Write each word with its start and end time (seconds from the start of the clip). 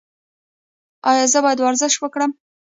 ایا 1.09 1.25
زه 1.33 1.39
باید 1.43 1.59
ورزش 1.61 1.93
وکړم؟ 1.99 2.31